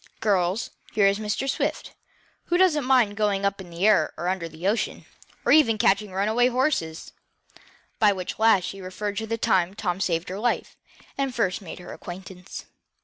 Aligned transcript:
Girls, 0.19 0.71
here 0.93 1.05
is 1.05 1.19
Mr. 1.19 1.47
Swift, 1.47 1.93
who 2.45 2.57
doesn't 2.57 2.85
mind 2.85 3.15
going 3.15 3.45
up 3.45 3.61
in 3.61 3.69
the 3.69 3.85
air 3.85 4.15
or 4.17 4.29
under 4.29 4.49
the 4.49 4.67
ocean, 4.67 5.05
or 5.45 5.51
even 5.51 5.77
catching 5.77 6.11
runaway 6.11 6.47
horses," 6.47 7.11
by 7.99 8.11
which 8.11 8.39
last 8.39 8.63
she 8.63 8.81
referred 8.81 9.15
to 9.17 9.27
the 9.27 9.37
time 9.37 9.75
Tom 9.75 10.01
saved 10.01 10.29
her 10.29 10.39
life, 10.39 10.75
and 11.19 11.35
first 11.35 11.61
made 11.61 11.77
her 11.77 11.93
acquaintance. 11.93 12.65